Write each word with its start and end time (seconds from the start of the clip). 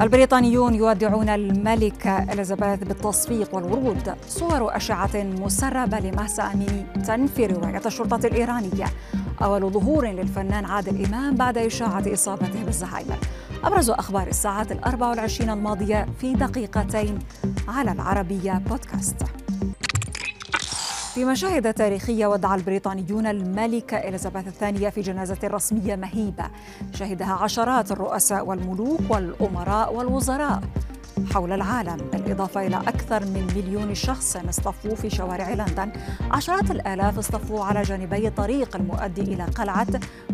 البريطانيون 0.00 0.74
يودعون 0.74 1.28
الملكة 1.28 2.32
إليزابيث 2.32 2.84
بالتصفيق 2.84 3.54
والورود. 3.54 4.14
صور 4.28 4.76
أشعة 4.76 5.10
مسربة 5.14 5.98
لمهسا 5.98 6.42
أميني 6.42 6.86
تنفي 7.06 7.46
رواية 7.46 7.82
الشرطة 7.86 8.26
الإيرانية. 8.26 8.86
أول 9.42 9.70
ظهور 9.70 10.06
للفنان 10.06 10.64
عادل 10.64 11.04
إمام 11.04 11.34
بعد 11.34 11.58
إشاعة 11.58 12.04
إصابته 12.12 12.64
بالزهايمر. 12.64 13.18
أبرز 13.64 13.90
أخبار 13.90 14.26
الساعات 14.26 14.72
الأربع 14.72 15.08
والعشرين 15.08 15.50
الماضية 15.50 16.06
في 16.20 16.34
دقيقتين 16.34 17.18
على 17.68 17.92
العربية 17.92 18.52
بودكاست. 18.52 19.43
في 21.14 21.24
مشاهد 21.24 21.74
تاريخية 21.74 22.26
ودع 22.26 22.54
البريطانيون 22.54 23.26
الملكة 23.26 23.96
إليزابيث 23.96 24.48
الثانية 24.48 24.88
في 24.88 25.00
جنازة 25.00 25.38
رسمية 25.44 25.96
مهيبة. 25.96 26.44
شهدها 26.94 27.32
عشرات 27.32 27.92
الرؤساء 27.92 28.46
والملوك 28.46 29.00
والأمراء 29.08 29.94
والوزراء. 29.94 30.60
حول 31.34 31.52
العالم 31.52 31.96
بالإضافة 31.96 32.66
إلى 32.66 32.76
أكثر 32.76 33.24
من 33.26 33.46
مليون 33.56 33.94
شخص 33.94 34.36
اصطفوا 34.36 34.94
في 34.94 35.10
شوارع 35.10 35.50
لندن. 35.50 35.92
عشرات 36.30 36.70
الآلاف 36.70 37.18
اصطفوا 37.18 37.64
على 37.64 37.82
جانبي 37.82 38.28
الطريق 38.28 38.76
المؤدي 38.76 39.20
إلى 39.20 39.44
قلعة 39.44 39.86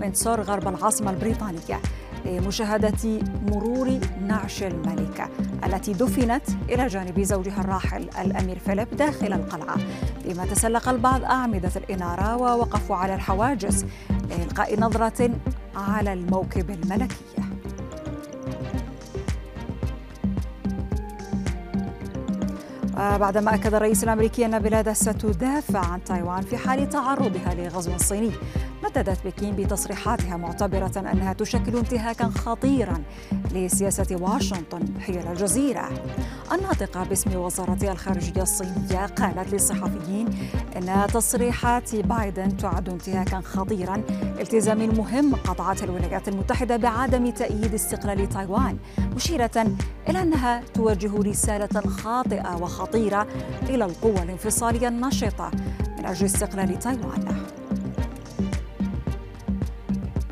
وينسور 0.00 0.40
غرب 0.40 0.68
العاصمة 0.68 1.10
البريطانية. 1.10 1.80
لمشاهدة 2.24 3.20
مرور 3.46 3.98
نعش 4.26 4.62
الملكة 4.62 5.28
التي 5.64 5.92
دفنت 5.92 6.42
إلى 6.68 6.86
جانب 6.86 7.20
زوجها 7.20 7.60
الراحل 7.60 8.08
الأمير 8.20 8.58
فيليب 8.58 8.96
داخل 8.96 9.32
القلعة. 9.32 9.76
فيما 10.22 10.46
تسلق 10.46 10.88
البعض 10.88 11.24
أعمدة 11.24 11.70
الإنارة 11.76 12.36
ووقفوا 12.36 12.96
على 12.96 13.14
الحواجز 13.14 13.86
لإلقاء 14.30 14.80
نظرة 14.80 15.30
على 15.76 16.12
الموكب 16.12 16.70
الملكي 16.70 17.16
بعدما 22.96 23.54
أكد 23.54 23.74
الرئيس 23.74 24.04
الأمريكي 24.04 24.46
أن 24.46 24.58
بلاده 24.58 24.92
ستدافع 24.92 25.86
عن 25.86 26.04
تايوان 26.04 26.42
في 26.42 26.56
حال 26.56 26.88
تعرضها 26.88 27.54
لغزو 27.54 27.98
صيني 27.98 28.30
نددت 28.84 29.18
بكين 29.26 29.56
بتصريحاتها 29.56 30.36
معتبرة 30.36 30.92
أنها 30.96 31.32
تشكل 31.32 31.76
انتهاكا 31.76 32.28
خطيرا 32.28 33.02
لسياسة 33.52 34.06
واشنطن 34.20 35.00
حيال 35.00 35.28
الجزيرة. 35.28 35.88
الناطقة 36.52 37.04
باسم 37.04 37.36
وزارة 37.36 37.92
الخارجية 37.92 38.42
الصينية 38.42 39.06
قالت 39.06 39.52
للصحفيين 39.52 40.28
أن 40.76 41.06
تصريحات 41.14 41.96
بايدن 41.96 42.56
تعد 42.56 42.88
انتهاكا 42.88 43.40
خطيرا 43.40 44.02
التزام 44.40 44.78
مهم 44.78 45.34
قطعته 45.34 45.84
الولايات 45.84 46.28
المتحدة 46.28 46.76
بعدم 46.76 47.30
تأييد 47.30 47.74
استقلال 47.74 48.28
تايوان 48.28 48.78
مشيرة 48.98 49.66
إلى 50.08 50.22
أنها 50.22 50.62
توجه 50.74 51.22
رسالة 51.22 51.80
خاطئة 51.80 52.56
وخطيرة 52.56 53.26
إلى 53.62 53.84
القوى 53.84 54.22
الانفصالية 54.22 54.88
النشطة 54.88 55.50
من 55.98 56.06
أجل 56.06 56.26
استقلال 56.26 56.78
تايوان. 56.78 57.57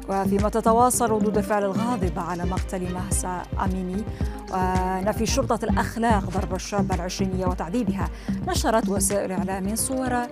وفيما 0.09 0.49
تتواصل 0.49 1.11
ردود 1.11 1.39
الفعل 1.39 1.65
الغاضبة 1.65 2.23
على 2.23 2.45
مقتل 2.45 2.95
مهسا 2.95 3.43
أميني 3.65 4.05
ونفي 4.53 5.27
شرطة 5.27 5.65
الأخلاق 5.65 6.25
ضرب 6.25 6.55
الشابة 6.55 6.95
العشرينية 6.95 7.47
وتعذيبها 7.47 8.09
نشرت 8.49 8.89
وسائل 8.89 9.33
إعلام 9.33 9.77
صور 9.77 10.23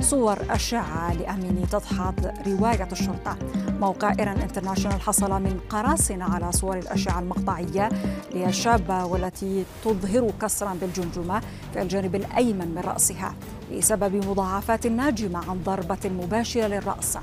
صور 0.00 0.38
أشعة 0.50 1.12
لأميني 1.14 1.66
تدحض 1.66 2.32
رواية 2.46 2.88
الشرطة. 2.92 3.36
موقع 3.80 4.12
إيران 4.18 4.38
انترناشونال 4.38 5.00
حصل 5.00 5.30
من 5.30 5.60
قراصنة 5.70 6.24
على 6.24 6.52
صور 6.52 6.78
الأشعة 6.78 7.20
المقطعية 7.20 7.88
للشابة 8.34 9.04
والتي 9.04 9.64
تظهر 9.84 10.30
كسرا 10.40 10.74
بالجمجمة 10.80 11.40
في 11.72 11.82
الجانب 11.82 12.14
الأيمن 12.14 12.68
من 12.74 12.82
رأسها 12.84 13.34
بسبب 13.72 14.26
مضاعفات 14.26 14.86
ناجمة 14.86 15.50
عن 15.50 15.62
ضربة 15.64 16.10
مباشرة 16.22 16.66
للرأس. 16.66 17.18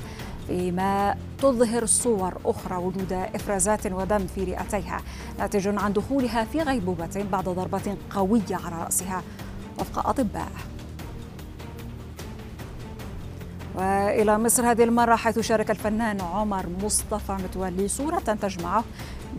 فيما 0.48 1.16
تظهر 1.42 1.86
صور 1.86 2.38
أخرى 2.46 2.78
وجود 2.78 3.14
إفرازات 3.14 3.86
ودم 3.86 4.28
في 4.36 4.44
رئتيها 4.44 5.02
ناتج 5.40 5.68
عن 5.78 5.94
دخولها 5.94 6.44
في 6.44 6.62
غيبوبة 6.62 7.26
بعد 7.32 7.44
ضربة 7.44 7.98
قوية 8.10 8.56
على 8.66 8.84
رأسها 8.84 9.24
وفق 9.80 10.08
أطباء. 10.08 10.52
وإلى 13.76 14.38
مصر 14.38 14.72
هذه 14.72 14.84
المرة 14.84 15.16
حيث 15.16 15.40
شارك 15.40 15.72
الفنان 15.72 16.22
عمر 16.22 16.66
مصطفى 16.84 17.32
متولي 17.32 17.88
صورة 17.88 18.20
تجمعه 18.20 18.84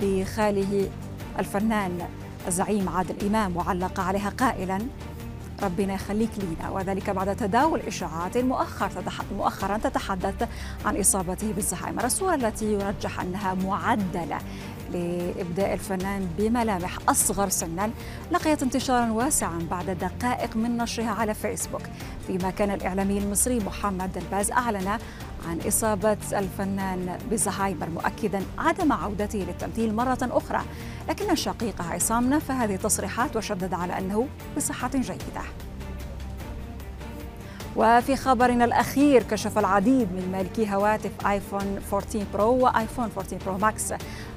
بخاله 0.01 0.91
الفنان 1.39 2.09
الزعيم 2.49 2.89
عادل 2.89 3.27
إمام 3.27 3.57
وعلق 3.57 4.01
عليها 4.01 4.31
قائلا 4.31 4.79
ربنا 5.63 5.95
يخليك 5.95 6.31
لينا. 6.39 6.71
وذلك 6.71 7.11
بعد 7.11 7.37
تداول 7.37 7.81
إشاعات 7.81 8.39
مؤخر 8.39 8.91
مؤخرا 9.37 9.79
تتحدث 9.79 10.49
عن 10.85 10.97
إصابته 10.97 11.53
بالزهايمر 11.53 12.05
الصورة 12.05 12.35
التي 12.35 12.73
يرجح 12.73 13.21
أنها 13.21 13.55
معدلة. 13.55 14.39
لإبداء 14.93 15.75
الفنان 15.75 16.29
بملامح 16.39 16.99
أصغر 17.09 17.49
سنا 17.49 17.91
لقيت 18.33 18.63
انتشارا 18.63 19.13
واسعا 19.13 19.59
بعد 19.71 19.91
دقائق 19.91 20.57
من 20.57 20.77
نشرها 20.77 21.11
على 21.11 21.35
فيسبوك. 21.35 21.83
فيما 22.27 22.51
كان 22.51 22.71
الإعلامي 22.71 23.19
المصري 23.19 23.59
محمد 23.59 24.17
الباز 24.17 24.51
أعلن 24.51 24.99
عن 25.49 25.59
إصابة 25.69 26.19
الفنان 26.33 27.19
بزهايمر 27.31 27.91
مؤكدا 27.91 28.43
عدم 28.59 28.93
عودته 28.93 29.39
للتمثيل 29.39 29.95
مرة 29.95 30.19
أخرى 30.23 30.63
لكن 31.09 31.35
شقيقه 31.35 31.93
عصام 31.93 32.31
نفى 32.31 32.53
هذه 32.53 32.75
التصريحات 32.75 33.37
وشدد 33.37 33.75
على 33.75 33.99
أنه 33.99 34.29
بصحة 34.57 34.91
جيدة. 34.95 35.43
وفي 37.77 38.17
خبرنا 38.17 38.65
الأخير 38.65 39.23
كشف 39.23 39.59
العديد 39.59 40.13
من 40.13 40.29
مالكي 40.33 40.75
هواتف 40.75 41.27
آيفون 41.27 41.79
14 41.93 42.25
برو 42.33 42.53
وآيفون 42.53 43.05
14 43.05 43.39
برو 43.47 43.59
ماكس 43.59 43.93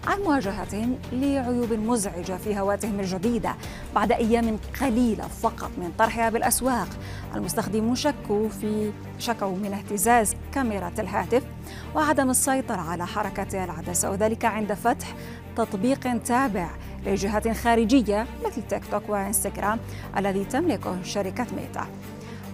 عن 0.07 0.19
مواجهتهم 0.25 0.97
لعيوب 1.11 1.73
مزعجة 1.73 2.37
في 2.37 2.59
هواتفهم 2.59 2.99
الجديدة 2.99 3.55
بعد 3.95 4.11
أيام 4.11 4.59
قليلة 4.81 5.27
فقط 5.27 5.71
من 5.77 5.91
طرحها 5.97 6.29
بالأسواق. 6.29 6.87
المستخدمون 7.35 7.95
شكوا 7.95 8.49
في 8.49 8.91
شكوا 9.19 9.55
من 9.55 9.73
اهتزاز 9.73 10.35
كاميرا 10.53 10.91
الهاتف 10.99 11.43
وعدم 11.95 12.29
السيطرة 12.29 12.81
على 12.81 13.07
حركة 13.07 13.63
العدسة 13.63 14.11
وذلك 14.11 14.45
عند 14.45 14.73
فتح 14.73 15.15
تطبيق 15.55 16.17
تابع 16.23 16.69
لجهات 17.05 17.47
خارجية 17.47 18.25
مثل 18.45 18.61
تيك 18.61 18.85
توك 18.91 19.09
وإنستغرام 19.09 19.79
الذي 20.17 20.45
تملكه 20.45 21.03
شركة 21.03 21.45
ميتا. 21.55 21.87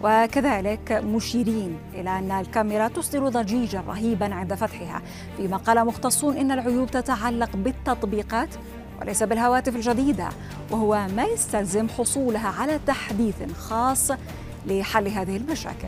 وكذلك 0.04 0.92
مشيرين 0.92 1.78
إلى 1.94 2.10
أن 2.20 2.32
الكاميرا 2.32 2.88
تصدر 2.88 3.30
ضجيجا 3.30 3.84
رهيبا 3.88 4.36
عند 4.36 4.54
فتحها 4.54 5.02
فيما 5.38 5.58
قال 5.58 5.86
مختصون 5.86 6.38
إن 6.38 6.52
العيوب 6.52 6.92
تتعلق 6.92 7.56
بالتطبيقات 7.56 8.50
وليس 9.02 9.24
بالهواتف 9.24 9.76
الجديدة 9.76 10.30
وهو 10.72 11.08
ما 11.16 11.24
يستلزم 11.24 11.90
حصولها 11.90 12.48
على 12.48 12.80
تحديث 12.88 13.36
خاص 13.58 14.12
لحل 14.68 15.08
هذه 15.08 15.38
المشاكل. 15.38 15.88